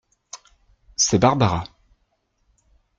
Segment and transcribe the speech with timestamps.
[0.95, 1.63] C’est Barbara.